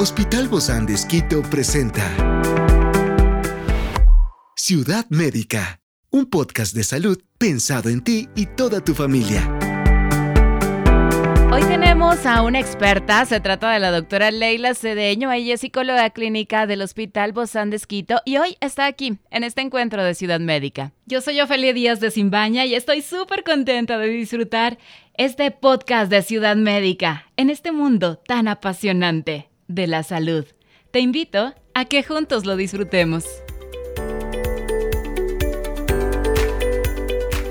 [0.00, 2.04] Hospital Bozán de Esquito presenta
[4.54, 5.80] Ciudad Médica,
[6.10, 9.52] un podcast de salud pensado en ti y toda tu familia.
[11.50, 16.10] Hoy tenemos a una experta, se trata de la doctora Leila Cedeño, ella es psicóloga
[16.10, 20.38] clínica del Hospital Bozán de Esquito y hoy está aquí en este encuentro de Ciudad
[20.38, 20.92] Médica.
[21.06, 24.78] Yo soy Ofelia Díaz de Simbaña y estoy súper contenta de disfrutar
[25.14, 30.44] este podcast de Ciudad Médica en este mundo tan apasionante de la salud.
[30.90, 33.24] Te invito a que juntos lo disfrutemos.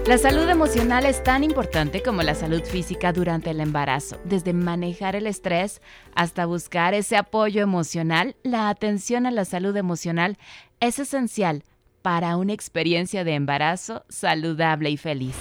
[0.08, 4.18] La salud emocional es tan importante como la salud física durante el embarazo.
[4.24, 5.82] Desde manejar el estrés
[6.16, 10.38] hasta buscar ese apoyo emocional, la atención a la salud emocional
[10.80, 11.64] es esencial
[12.02, 15.36] para una experiencia de embarazo saludable y feliz.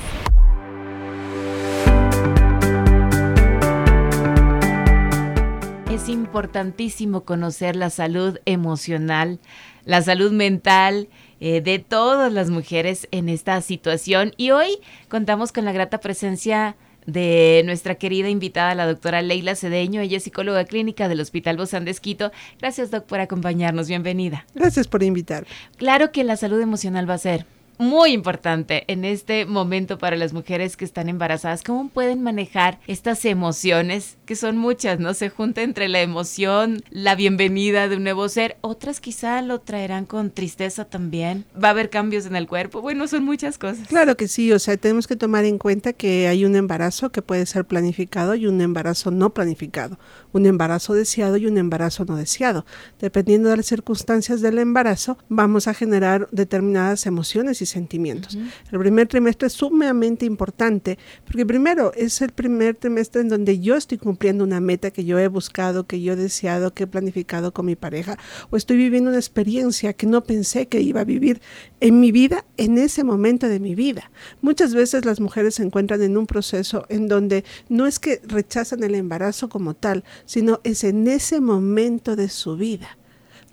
[5.96, 9.40] Es importantísimo conocer la salud emocional,
[9.86, 11.08] la salud mental
[11.40, 14.34] eh, de todas las mujeres en esta situación.
[14.36, 20.02] Y hoy contamos con la grata presencia de nuestra querida invitada, la doctora Leila Cedeño.
[20.02, 22.30] Ella es psicóloga clínica del Hospital Bozán de Esquito.
[22.58, 23.88] Gracias, doc, por acompañarnos.
[23.88, 24.44] Bienvenida.
[24.54, 25.48] Gracias por invitarme.
[25.78, 27.46] Claro que la salud emocional va a ser
[27.78, 31.62] muy importante en este momento para las mujeres que están embarazadas.
[31.62, 35.14] ¿Cómo pueden manejar estas emociones, que son muchas, no?
[35.14, 38.56] Se junta entre la emoción, la bienvenida de un nuevo ser.
[38.60, 41.44] Otras quizá lo traerán con tristeza también.
[41.62, 42.80] Va a haber cambios en el cuerpo.
[42.80, 43.88] Bueno, son muchas cosas.
[43.88, 47.22] Claro que sí, o sea, tenemos que tomar en cuenta que hay un embarazo que
[47.22, 49.98] puede ser planificado y un embarazo no planificado,
[50.32, 52.64] un embarazo deseado y un embarazo no deseado.
[53.00, 58.36] Dependiendo de las circunstancias del embarazo, vamos a generar determinadas emociones sentimientos.
[58.70, 63.76] El primer trimestre es sumamente importante porque primero es el primer trimestre en donde yo
[63.76, 67.52] estoy cumpliendo una meta que yo he buscado, que yo he deseado, que he planificado
[67.52, 68.18] con mi pareja
[68.50, 71.40] o estoy viviendo una experiencia que no pensé que iba a vivir
[71.80, 74.10] en mi vida en ese momento de mi vida.
[74.40, 78.82] Muchas veces las mujeres se encuentran en un proceso en donde no es que rechazan
[78.84, 82.98] el embarazo como tal, sino es en ese momento de su vida.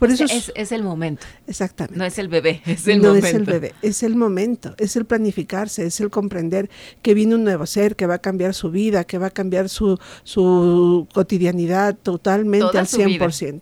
[0.03, 1.25] Por eso es, es, el momento.
[1.47, 1.97] Exactamente.
[1.97, 3.27] No es el bebé, es el no momento.
[3.27, 6.69] es el bebé, es el momento, es el planificarse, es el comprender
[7.01, 9.69] que viene un nuevo ser, que va a cambiar su vida, que va a cambiar
[9.69, 13.05] su, su cotidianidad totalmente Toda al su 100%.
[13.05, 13.61] vida.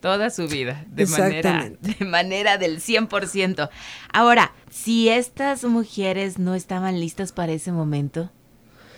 [0.00, 3.70] Toda su vida, de manera, de manera del 100%.
[4.12, 8.30] Ahora, si estas mujeres no estaban listas para ese momento,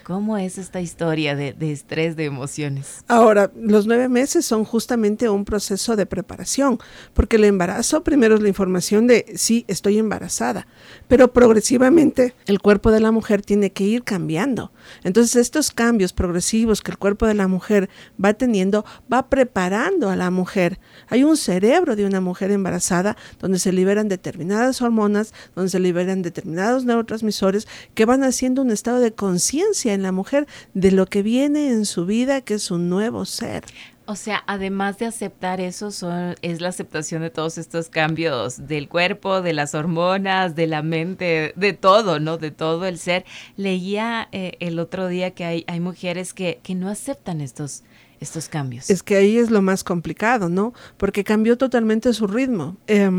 [0.05, 3.05] ¿Cómo es esta historia de, estrés, de emociones?
[3.07, 6.79] Ahora, los nueve meses son justamente un proceso de preparación,
[7.15, 10.67] porque el embarazo primero es la información de sí, estoy embarazada,
[11.07, 14.73] pero progresivamente el cuerpo de la mujer tiene que ir cambiando.
[15.05, 17.89] Entonces, estos cambios progresivos que el cuerpo de la mujer
[18.23, 20.81] va teniendo, va preparando a la mujer.
[21.09, 26.23] Hay un cerebro de una mujer embarazada donde se liberan determinadas hormonas, donde se liberan
[26.23, 31.23] determinados neurotransmisores que van haciendo un estado de conciencia en la mujer de lo que
[31.23, 33.65] viene en su vida, que es un nuevo ser.
[34.05, 38.89] O sea, además de aceptar eso, son, es la aceptación de todos estos cambios del
[38.89, 42.37] cuerpo, de las hormonas, de la mente, de todo, ¿no?
[42.37, 43.25] De todo el ser.
[43.57, 47.85] Leía eh, el otro día que hay, hay mujeres que, que no aceptan estos,
[48.23, 48.89] estos cambios.
[48.89, 50.73] Es que ahí es lo más complicado, ¿no?
[50.97, 52.77] Porque cambió totalmente su ritmo.
[52.87, 53.11] Eh,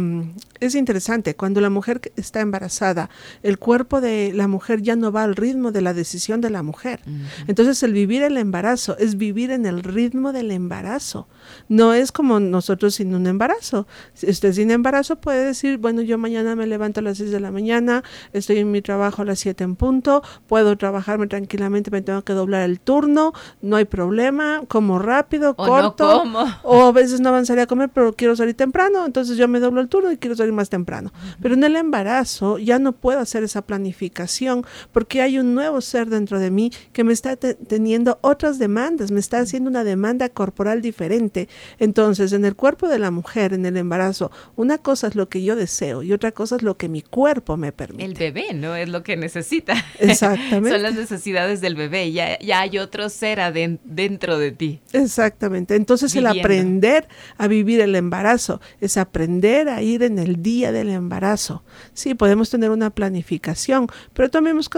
[0.60, 3.10] es interesante, cuando la mujer está embarazada,
[3.44, 6.64] el cuerpo de la mujer ya no va al ritmo de la decisión de la
[6.64, 7.02] mujer.
[7.06, 7.46] Uh -huh.
[7.48, 11.28] Entonces el vivir el embarazo es vivir en el ritmo del embarazo.
[11.68, 13.88] No es como nosotros sin un embarazo.
[14.14, 17.40] Si usted sin embarazo puede decir, bueno, yo mañana me levanto a las 6 de
[17.40, 22.02] la mañana, estoy en mi trabajo a las 7 en punto, puedo trabajarme tranquilamente, me
[22.02, 26.46] tengo que doblar el turno, no hay problema, como rápido, o corto, no como.
[26.64, 29.82] o a veces no avanzaría a comer, pero quiero salir temprano, entonces yo me doblo
[29.82, 31.12] el turno y quiero salir más temprano.
[31.14, 31.38] Uh -huh.
[31.42, 36.10] Pero en el embarazo ya no puedo hacer esa planificación porque hay un nuevo ser
[36.10, 40.30] dentro de mí que me está te teniendo otras demandas, me está haciendo una demanda
[40.30, 41.48] corporal diferente.
[41.80, 45.44] Entonces, en el cuerpo de la mujer, en el embarazo, una cosa es lo que
[45.44, 48.06] yo deseo y otra cosa es lo que mi cuerpo me permite.
[48.06, 48.76] El bebé, ¿no?
[48.76, 49.74] Es lo que necesita.
[50.00, 50.70] Exactamente.
[50.72, 53.40] Son las necesidades del bebé, ya, ya hay otro ser
[53.84, 54.80] dentro de ti.
[54.92, 55.76] Exactamente.
[55.76, 56.40] Entonces Viviendo.
[56.40, 57.08] el aprender
[57.38, 61.64] a vivir el embarazo es aprender a ir en el día del embarazo.
[61.94, 64.70] Sí, podemos tener una planificación, pero tomemos,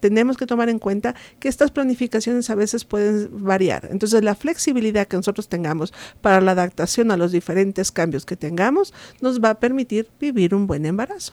[0.00, 3.88] tenemos que tomar en cuenta que estas planificaciones a veces pueden variar.
[3.90, 8.94] Entonces la flexibilidad que nosotros tengamos para la adaptación a los diferentes cambios que tengamos
[9.20, 11.32] nos va a permitir vivir un buen embarazo.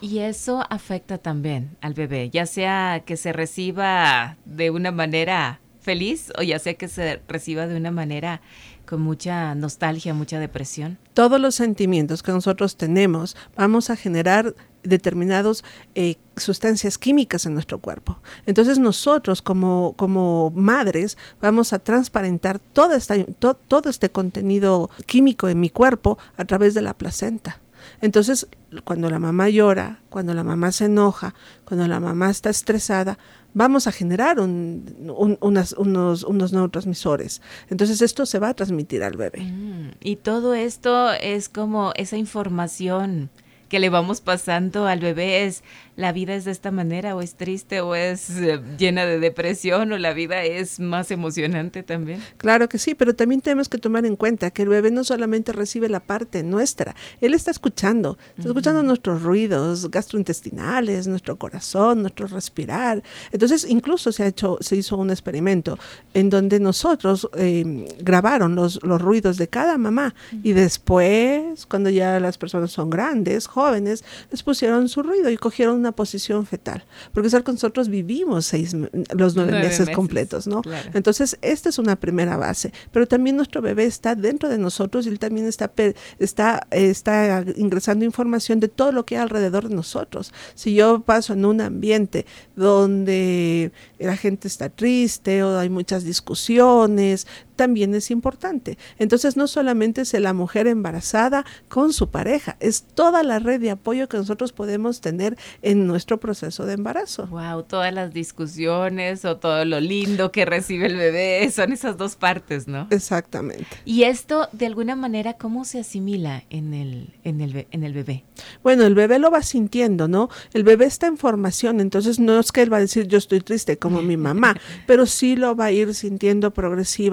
[0.00, 6.30] Y eso afecta también al bebé, ya sea que se reciba de una manera feliz
[6.38, 8.40] o ya sea que se reciba de una manera
[8.86, 10.98] con mucha nostalgia, mucha depresión.
[11.14, 15.64] Todos los sentimientos que nosotros tenemos vamos a generar determinadas
[15.94, 18.18] eh, sustancias químicas en nuestro cuerpo.
[18.46, 25.60] Entonces nosotros como, como madres vamos a transparentar toda esta, todo este contenido químico en
[25.60, 27.60] mi cuerpo a través de la placenta.
[28.00, 28.48] Entonces,
[28.84, 33.18] cuando la mamá llora, cuando la mamá se enoja, cuando la mamá está estresada,
[33.54, 37.42] vamos a generar unos, unos, neurotransmisores.
[37.70, 39.40] Entonces esto se va a transmitir al bebé.
[39.40, 43.30] Mm, y todo esto es como esa información
[43.68, 45.62] que le vamos pasando al bebé es
[45.98, 49.90] la vida es de esta manera o es triste o es eh, llena de depresión
[49.90, 52.22] o la vida es más emocionante también.
[52.36, 55.52] Claro que sí, pero también tenemos que tomar en cuenta que el bebé no solamente
[55.52, 62.28] recibe la parte nuestra, él está escuchando, está escuchando nuestros ruidos gastrointestinales, nuestro corazón, nuestro
[62.28, 63.02] respirar.
[63.32, 65.80] Entonces, incluso se ha hecho, se hizo un experimento
[66.14, 70.14] en donde nosotros em, grabaron los, los ruidos de cada mamá
[70.44, 75.76] y después, cuando ya las personas son grandes, jóvenes, les pusieron su ruido y cogieron
[75.76, 78.76] una posición fetal, porque es que nosotros vivimos seis,
[79.16, 80.62] los nueve, meses, completos, ¿no?
[80.94, 85.08] Entonces, esta es una primera base, pero también nuestro bebé está dentro de nosotros y
[85.08, 85.72] él también está,
[86.18, 90.32] está, está ingresando información de todo lo que hay alrededor de nosotros.
[90.54, 97.26] Si yo paso en un ambiente donde la gente está triste o hay muchas discusiones,
[97.58, 98.78] también es importante.
[98.98, 103.70] Entonces no solamente es la mujer embarazada con su pareja, es toda la red de
[103.70, 107.26] apoyo que nosotros podemos tener en nuestro proceso de embarazo.
[107.26, 112.16] Wow, todas las discusiones o todo lo lindo que recibe el bebé, son esas dos
[112.16, 112.86] partes, ¿no?
[112.90, 113.66] Exactamente.
[113.84, 118.24] Y esto de alguna manera cómo se asimila en el en el en el bebé?
[118.62, 120.28] Bueno, el bebé lo va sintiendo, ¿no?
[120.52, 123.40] El bebé está en formación, entonces no es que él va a decir yo estoy
[123.40, 124.54] triste como mi mamá,
[124.86, 127.08] pero sí lo va a ir sintiendo progresivamente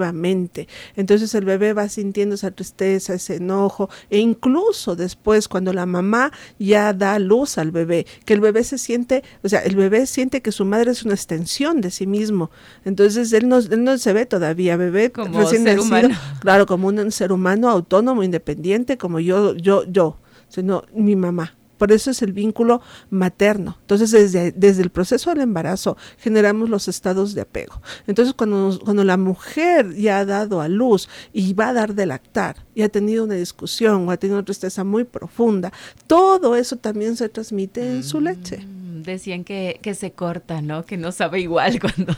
[0.96, 6.25] entonces el bebé va sintiendo esa tristeza, ese enojo, e incluso después cuando la mamá
[6.58, 10.42] ya da luz al bebé, que el bebé se siente, o sea, el bebé siente
[10.42, 12.50] que su madre es una extensión de sí mismo.
[12.84, 16.08] Entonces él no, no se ve todavía bebé como ser humano.
[16.40, 20.18] claro, como un ser humano autónomo, independiente, como yo, yo, yo,
[20.48, 21.55] sino mi mamá.
[21.78, 22.80] Por eso es el vínculo
[23.10, 23.76] materno.
[23.80, 27.80] Entonces, desde, desde el proceso del embarazo generamos los estados de apego.
[28.06, 32.06] Entonces, cuando, cuando la mujer ya ha dado a luz y va a dar de
[32.06, 35.72] lactar y ha tenido una discusión o ha tenido una tristeza muy profunda,
[36.06, 38.66] todo eso también se transmite en su leche.
[39.06, 40.84] Decían que, que se corta, ¿no?
[40.84, 42.14] Que no sabe igual cuando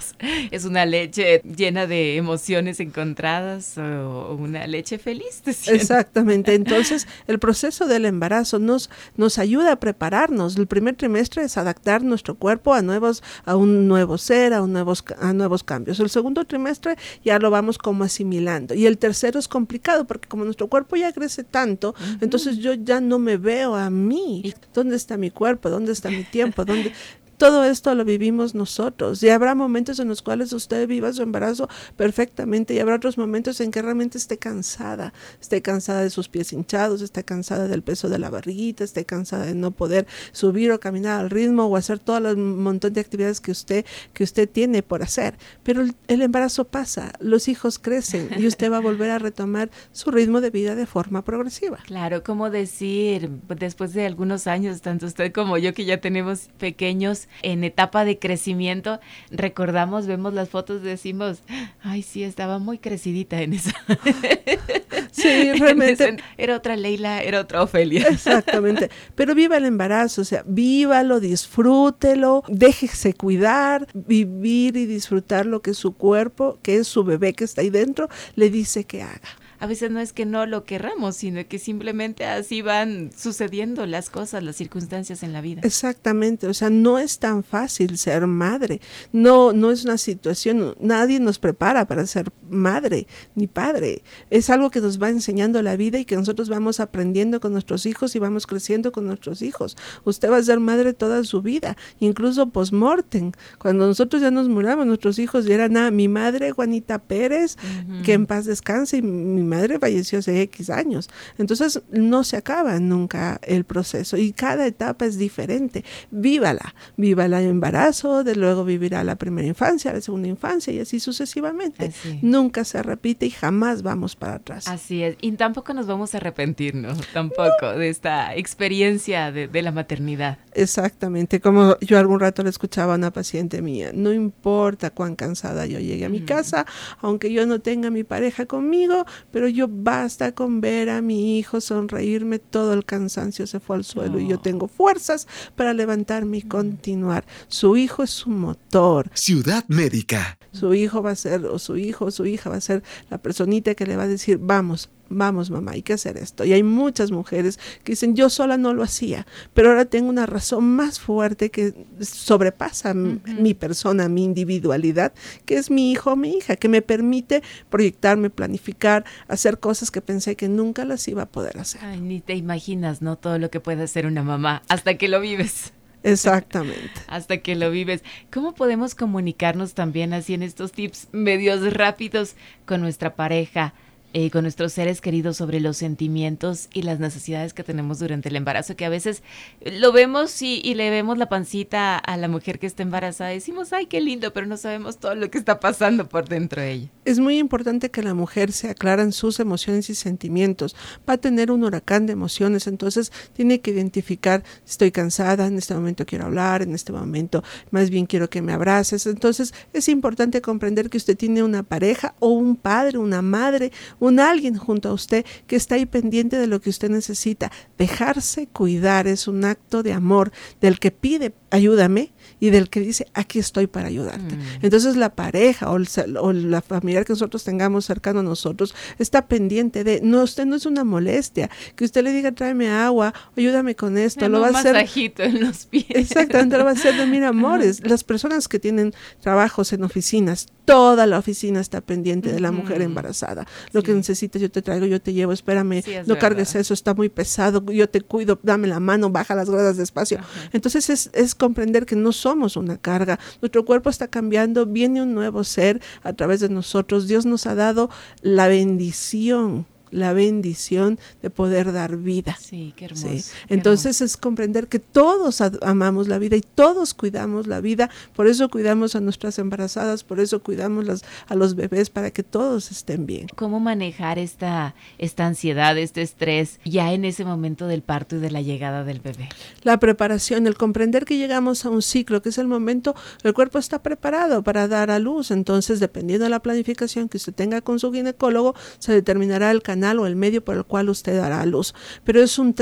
[0.51, 5.43] es una leche llena de emociones encontradas o una leche feliz.
[5.67, 6.55] Exactamente.
[6.55, 10.57] Entonces, el proceso del embarazo nos, nos ayuda a prepararnos.
[10.57, 14.73] El primer trimestre es adaptar nuestro cuerpo a nuevos, a un nuevo ser, a, un
[14.73, 16.01] nuevos, a nuevos cambios.
[16.01, 18.75] El segundo trimestre ya lo vamos como asimilando.
[18.75, 23.01] Y el tercero es complicado porque como nuestro cuerpo ya crece tanto, entonces yo ya
[23.01, 24.55] no me veo a mí.
[24.73, 25.71] ¿Dónde está mi cuerpo?
[25.71, 26.65] ¿Dónde está mi tiempo?
[26.65, 26.95] ¿Dónde found
[27.39, 31.69] todo esto lo vivimos nosotros y habrá momentos en los cuales usted viva su embarazo
[31.97, 36.53] perfectamente y habrá otros momentos en que realmente esté cansada, esté cansada de sus pies
[36.53, 40.81] hinchados, esté cansada del peso de la barriguita, esté cansada de no poder subir o
[40.81, 44.83] caminar al ritmo o hacer todo el montón de actividades que usted que usted tiene
[44.83, 45.39] por hacer.
[45.63, 49.71] Pero el, el embarazo pasa, los hijos crecen y usted va a volver a retomar
[49.93, 51.79] su ritmo de vida de forma progresiva.
[51.87, 57.28] Claro, como decir, después de algunos años, tanto usted como yo que ya tenemos pequeños
[57.43, 61.43] en etapa de crecimiento, recordamos, vemos las fotos, decimos,
[61.81, 63.75] ay, sí, estaba muy crecidita en esa.
[65.19, 66.17] Sí, realmente.
[66.37, 68.07] era otra Leila, era otra Ofelia.
[68.09, 68.91] Exactamente.
[69.15, 75.75] Pero viva el embarazo, o sea, vívalo, disfrútelo, déjese cuidar, vivir y disfrutar lo que
[75.75, 79.21] su cuerpo, que es su bebé que está ahí dentro, le dice que haga
[79.61, 84.11] a veces no es que no lo querramos, sino que simplemente así van sucediendo las
[84.11, 85.63] cosas, las circunstancias en la vida.
[85.65, 88.81] Exactamente, o sea, no es tan fácil ser madre,
[89.13, 94.71] no, no es una situación, nadie nos prepara para ser madre ni padre, es algo
[94.71, 98.19] que nos va enseñando la vida y que nosotros vamos aprendiendo con nuestros hijos y
[98.19, 99.77] vamos creciendo con nuestros hijos.
[100.05, 104.87] Usted va a ser madre toda su vida, incluso post-mortem, cuando nosotros ya nos muramos,
[104.87, 107.57] nuestros hijos eran a mi madre Juanita Pérez,
[108.05, 111.11] que en paz descanse, y mi madre falleció hace X años.
[111.39, 115.85] Entonces no se acaba nunca el proceso y cada etapa es diferente.
[116.11, 121.01] Vívala, viva el embarazo, de luego vivirá la primera infancia, la segunda infancia y así
[121.01, 121.93] sucesivamente.
[122.23, 124.69] Nunca se repite y jamás vamos para atrás.
[124.69, 125.17] Así es.
[125.21, 126.95] Y tampoco nos vamos a arrepentir, ¿no?
[127.13, 130.39] Tampoco de esta experiencia de, de la maternidad.
[130.53, 131.41] Exactamente.
[131.41, 135.79] Como yo algún rato le escuchaba a una paciente mía, no importa cuán cansada yo
[135.79, 136.67] llegue a mi casa,
[137.01, 141.61] aunque yo no tenga mi pareja conmigo, pero yo basta con ver a mi hijo
[141.61, 146.43] sonreírme, todo el cansancio se fue al suelo y yo tengo fuerzas para levantarme y
[146.43, 147.25] continuar.
[147.47, 149.11] Su hijo es su motor.
[149.15, 150.39] Ciudad Médica.
[150.51, 153.19] Su hijo va a ser, o su hijo o su hija va a ser la
[153.19, 156.45] personita que le va a decir, vamos, vamos mamá, hay que hacer esto.
[156.45, 160.27] Y hay muchas mujeres que dicen, yo sola no lo hacía, pero ahora tengo una
[160.27, 165.13] razón más fuerte que sobrepasa mi persona, mi individualidad,
[165.45, 170.01] que es mi hijo o mi hija, que me permite proyectarme, planificar, hacer cosas que
[170.01, 171.81] pensé que nunca las iba a poder hacer.
[171.85, 173.17] Ay, ni te imaginas, ¿no?
[173.17, 175.73] Todo lo que puede hacer una mamá hasta que lo vives.
[176.05, 176.93] Exactamente.
[177.09, 178.05] Hasta que lo vives.
[178.33, 182.37] ¿Cómo podemos comunicarnos también así en estos tips medios rápidos
[182.67, 183.75] con nuestra pareja?
[184.21, 188.35] Eh, con nuestros seres queridos sobre los sentimientos y las necesidades que tenemos durante el
[188.35, 189.23] embarazo, que a veces
[189.61, 193.87] lo vemos y, le vemos la pancita a la mujer que está embarazada decimos, ay,
[193.87, 196.89] qué lindo, pero no sabemos todo lo que está pasando por dentro de ella.
[197.05, 200.75] Es muy importante que la mujer se aclaren sus emociones y sentimientos.
[201.09, 205.75] Va a tener un huracán de emociones, entonces tiene que identificar, estoy cansada, en este
[205.75, 209.07] momento quiero hablar, en este momento más bien quiero que me abraces.
[209.07, 213.71] Entonces es importante comprender que usted tiene una pareja o un padre, una madre,
[214.01, 217.51] un alguien junto a usted que está ahí pendiente de lo que usted necesita.
[217.77, 223.07] Dejarse cuidar es un acto de amor del que pide ayúdame y del que dice
[223.15, 224.37] aquí estoy para ayudarte.
[224.37, 224.41] Mm.
[224.63, 230.01] Entonces la pareja o, la familiar que nosotros tengamos cercano a nosotros está pendiente de,
[230.03, 234.29] no, usted no es una molestia, que usted le diga tráeme agua, ayúdame con esto,
[234.29, 234.77] lo va a hacer.
[235.19, 235.87] en los pies.
[235.91, 237.81] Exactamente, lo va a hacer de mira amores.
[237.85, 242.83] Las personas que tienen trabajos en oficinas, toda la oficina está pendiente de la mujer
[242.83, 243.47] embarazada.
[243.73, 247.09] Lo que necesitas yo te traigo, yo te llevo, espérame, no cargues eso, está muy
[247.09, 250.19] pesado, yo te cuido, dame la mano, baja las gradas despacio.
[250.53, 255.15] Entonces es, es comprender que no somos una carga, nuestro cuerpo está cambiando, viene un
[255.15, 257.89] nuevo ser a través de nosotros, Dios nos ha dado
[258.21, 262.37] la bendición la bendición de poder dar vida.
[262.41, 263.09] Sí, qué hermoso.
[263.49, 268.49] Entonces es comprender que todos amamos la vida y todos cuidamos la vida, por eso
[268.49, 273.07] cuidamos a nuestras embarazadas, por eso cuidamos las, a los bebés para que todos estén
[273.07, 273.29] bien.
[273.37, 278.31] ¿Cómo manejar esta, esta ansiedad, este estrés ya en ese momento del parto y de
[278.31, 279.29] la llegada del bebé?
[279.63, 283.59] La preparación, el comprender que llegamos a un ciclo, que es el momento, el cuerpo
[283.59, 287.79] está preparado para dar a luz, entonces dependiendo de la planificación que usted tenga con
[287.79, 291.47] su ginecólogo, se determinará el canal o el medio por el cual usted dará a
[291.47, 291.75] luz.
[292.05, 292.55] Pero es un,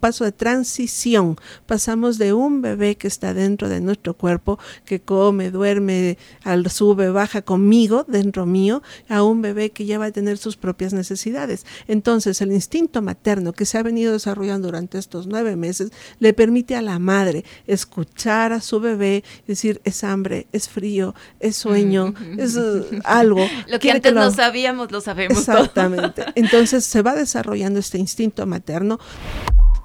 [0.00, 1.36] paso de transición.
[1.66, 7.10] Pasamos de un bebé que está dentro de nuestro cuerpo, que come, duerme, al sube,
[7.10, 11.64] baja conmigo, dentro mío, a un bebé que ya va a tener sus propias necesidades.
[11.86, 16.74] Entonces, el instinto materno que se ha venido desarrollando durante estos nueve meses le permite
[16.76, 22.56] a la madre escuchar a su bebé, decir, es hambre, es frío, es sueño, es
[22.56, 23.46] uh, algo.
[23.68, 25.38] Lo que antes no sabíamos, lo sabemos.
[25.38, 26.24] Exactamente.
[26.34, 28.98] Entonces, entonces se va desarrollando este instinto materno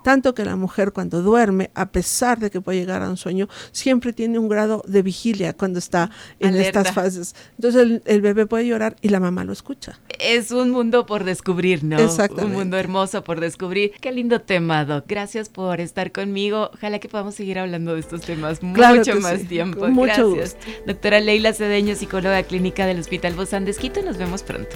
[0.04, 3.48] tanto que la mujer cuando duerme, a pesar de que puede llegar a un sueño,
[3.72, 6.10] siempre tiene un grado de vigilia cuando está
[6.40, 7.36] en estas fases.
[7.58, 10.00] Entonces el, bebé puede llorar y la mamá lo escucha.
[10.20, 12.00] Es un mundo por descubrir, ¿no?
[12.00, 12.46] Exactamente.
[12.46, 13.92] Un mundo hermoso por descubrir.
[14.00, 15.06] Qué lindo tema, Doc.
[15.08, 16.72] Gracias por estar conmigo.
[16.74, 19.88] Ojalá que podamos seguir hablando de estos temas mucho más tiempo.
[19.88, 20.58] mucho Gracias.
[20.86, 24.02] Doctora Leila Cedeño, psicóloga clínica del Hospital Bozán de Esquito.
[24.02, 24.76] Nos vemos pronto.